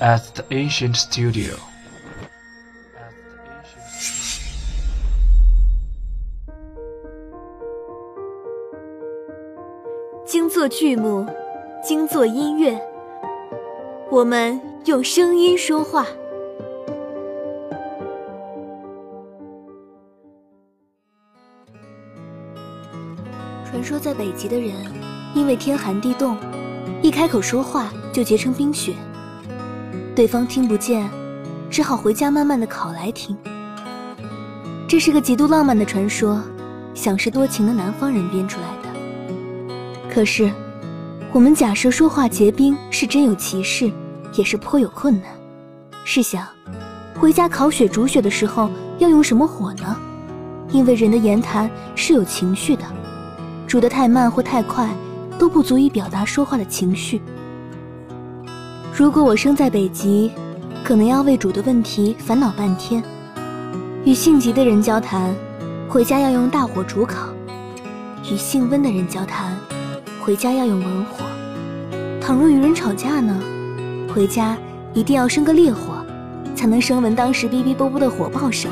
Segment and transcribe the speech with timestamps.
[0.00, 1.54] at the ancient studio.
[10.26, 11.26] 精作剧目，
[11.82, 12.80] 精作音乐，
[14.10, 16.06] 我们用声音说话。
[23.64, 24.74] 传说在北极的人，
[25.34, 26.36] 因为天寒地冻，
[27.02, 28.92] 一开口说话就结成冰雪。
[30.14, 31.10] 对方听不见，
[31.68, 33.36] 只好回家慢慢的烤来听。
[34.86, 36.40] 这是个极度浪漫的传说，
[36.94, 40.08] 想是多情的南方人编出来的。
[40.08, 40.48] 可是，
[41.32, 43.90] 我们假设说话结冰是真有其事，
[44.34, 45.24] 也是颇有困难。
[46.04, 46.46] 试想，
[47.18, 49.96] 回家烤雪煮雪的时候要用什么火呢？
[50.70, 52.84] 因为人的言谈是有情绪的。
[53.66, 54.88] 煮得太慢或太快，
[55.40, 57.20] 都不足以表达说话的情绪。
[58.96, 60.30] 如果我生在北极，
[60.84, 63.02] 可能要为煮的问题烦恼半天。
[64.04, 65.34] 与性急的人交谈，
[65.88, 67.26] 回家要用大火煮烤；
[68.30, 69.56] 与性温的人交谈，
[70.22, 71.24] 回家要用文火。
[72.20, 73.36] 倘若与人吵架呢，
[74.14, 74.56] 回家
[74.92, 76.06] 一定要生个烈火，
[76.54, 78.70] 才能声闻当时哔哔啵啵的火爆声。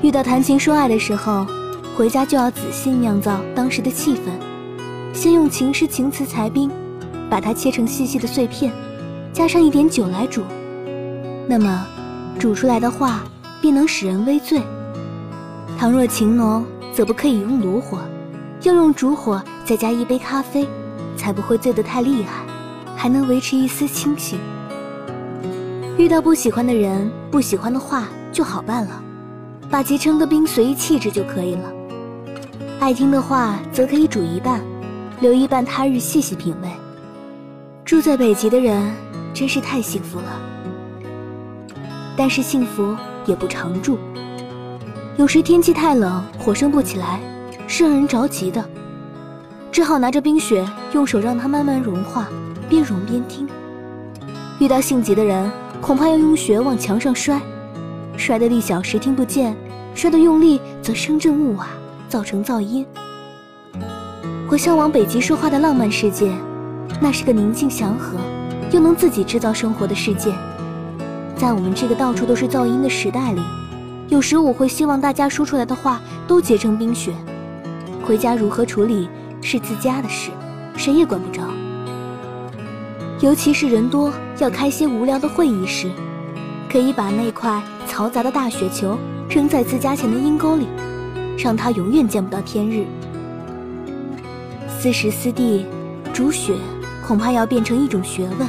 [0.00, 1.46] 遇到谈情说爱的时候。
[1.94, 4.20] 回家就要仔细酿造当时的气氛，
[5.12, 6.70] 先用情诗情词裁冰，
[7.32, 8.70] 把它切成细细的碎片，
[9.32, 10.42] 加上一点酒来煮，
[11.48, 11.86] 那么
[12.38, 13.24] 煮出来的话
[13.58, 14.60] 便能使人微醉。
[15.78, 18.00] 倘若情浓，则不可以用炉火，
[18.64, 20.68] 要用烛火，再加一杯咖啡，
[21.16, 22.44] 才不会醉得太厉害，
[22.94, 24.38] 还能维持一丝清醒。
[25.96, 29.02] 遇到不喜欢的人、不喜欢的话就好办了，
[29.70, 31.72] 把结成的冰随意弃之就可以了。
[32.78, 34.60] 爱听的话，则可以煮一半，
[35.20, 36.68] 留一半他日细细品味。
[37.92, 38.90] 住在北极的人
[39.34, 40.40] 真是太幸福了，
[42.16, 43.98] 但是幸福也不常住。
[45.18, 47.20] 有时天气太冷，火生不起来，
[47.68, 48.64] 是让人着急的，
[49.70, 52.28] 只好拿着冰雪，用手让它慢慢融化，
[52.66, 53.46] 边融边听。
[54.58, 55.52] 遇到性急的人，
[55.82, 57.38] 恐怕要用雪往墙上摔，
[58.16, 59.54] 摔得力小时听不见，
[59.94, 61.66] 摔得用力则声震物瓦。
[62.08, 62.86] 造成噪音。
[64.48, 66.32] 我向往北极说话的浪漫世界，
[67.02, 68.16] 那是个宁静祥和，
[68.70, 70.32] 又能自己制造生活的世界。
[71.36, 73.42] 在我们这个到处都是噪音的时代里，
[74.06, 77.12] 有时我会希望大家说出来的话都结成冰雪。
[78.06, 79.08] 回家如何处理
[79.40, 80.30] 是自家的事，
[80.76, 81.42] 谁也管不着。
[83.20, 85.90] 尤其是人多要开些无聊的会议时，
[86.70, 88.96] 可以把那块嘈杂的大雪球
[89.28, 90.68] 扔在自家前的阴沟里。
[91.38, 92.84] 让它永远见不到天日。
[94.68, 95.66] 四时四地
[96.12, 96.54] 煮雪，
[97.06, 98.48] 恐怕要变成一种学问。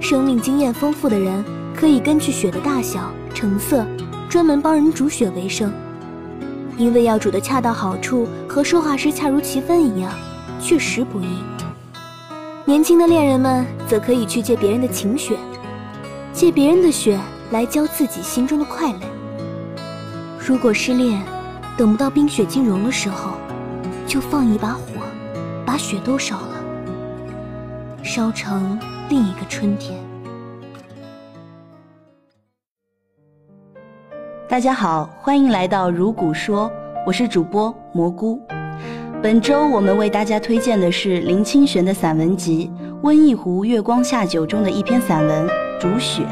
[0.00, 1.44] 生命经验丰富的人，
[1.74, 3.84] 可以根据雪的大小、成色，
[4.28, 5.72] 专门帮人煮雪为生。
[6.78, 10.12] 因为要煮得恰到好处，和说话时恰如其分一样，
[10.60, 11.26] 确实不易。
[12.64, 15.36] 年轻的恋人们，则可以去借别人的情雪，
[16.32, 17.18] 借别人的雪
[17.50, 18.98] 来浇自己心中的快乐。
[20.38, 21.22] 如果失恋，
[21.76, 23.32] 等不到冰雪尽融的时候，
[24.06, 25.02] 就放一把火，
[25.64, 26.38] 把雪都烧，
[28.16, 28.78] 烧成
[29.10, 29.94] 另一个春天。
[34.48, 36.72] 大家好，欢迎来到如古说，
[37.06, 38.40] 我是主播蘑菇。
[39.22, 42.70] 本周我们为大家推荐的是林清玄的散文集
[43.02, 45.46] 《温一壶月光下酒》中的一篇散文
[45.78, 46.22] 《煮雪》。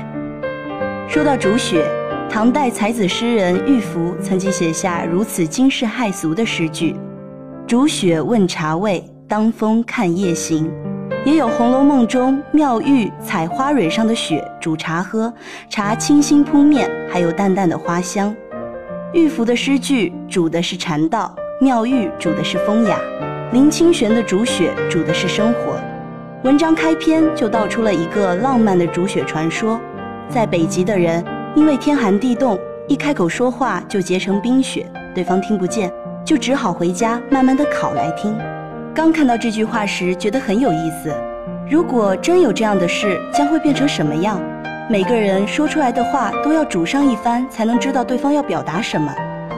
[1.07, 1.87] 说到煮雪。
[2.31, 6.97] 唐代才子诗人玉符曾经写下如此惊世骇俗的诗句
[7.69, 10.73] ：“煮雪问茶味，当风看夜行。”
[11.25, 15.33] 也有《红楼梦》中妙玉采花蕊上的雪煮茶喝，
[15.71, 18.35] 茶清新扑面，还有淡淡的花香。
[19.15, 22.99] 玉符的诗句煮的是禅道，妙玉煮的是风雅，
[23.53, 25.81] 林清玄的煮雪煮的是生活。
[26.43, 29.81] 文章开篇就道出了一个浪漫的煮雪传说，
[30.29, 31.25] 在北极的人。
[31.57, 32.59] 因为天寒地冻，
[32.89, 34.85] 一开口说话就结成冰雪，
[35.15, 35.91] 对方听不见，
[36.25, 38.37] 就只好回家慢慢的烤来听。
[38.95, 41.13] 刚看到这句话时，觉得很有意思。
[41.69, 44.41] 如果真有这样的事，将会变成什么样？
[44.89, 49.13] 每个人说出来的话都要煮上一番，才能知道对方要表达什么。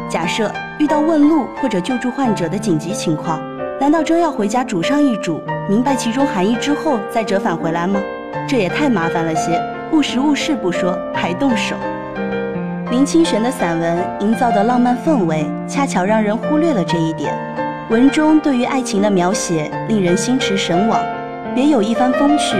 [0.08, 3.38] 假设遇到问路或者救助患者的紧急情况，
[3.78, 8.00] 难道真要回家煮上一煮，明白其中含义之后再折返回来吗？
[8.48, 9.60] 这也太麻烦了些。
[9.92, 11.76] 误时误事不说，还动手。
[12.90, 17.34] 林清玄的散文营造的浪漫氛围，恰巧让人忽略了这一点。
[17.88, 21.00] 文中对于爱情的描写令人心驰神往，
[21.54, 22.56] 别有一番风趣。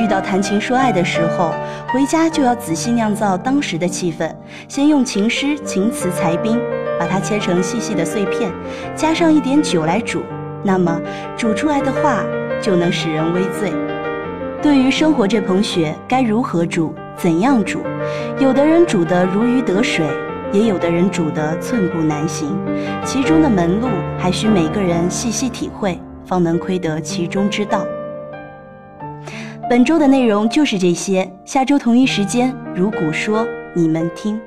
[0.00, 1.52] 遇到谈情说爱的时候，
[1.88, 4.34] 回家就要仔细酿造当时的气氛，
[4.68, 6.58] 先用情诗、情词、裁冰，
[6.98, 8.50] 把它切成细细的碎片，
[8.96, 10.22] 加上一点酒来煮，
[10.64, 10.98] 那么
[11.36, 12.24] 煮出来的话
[12.58, 13.70] 就能使人微醉。
[14.62, 17.82] 对于生活这盆雪，该如何煮，怎样煮？
[18.38, 20.06] 有的人煮得如鱼得水，
[20.52, 22.48] 也有的人煮得寸步难行，
[23.04, 23.88] 其中的门路
[24.18, 27.86] 还需每个人细细体会，方能窥得其中之道。
[29.70, 34.38] 本周的内容就是这些，下周同一时间，如古说，你们听。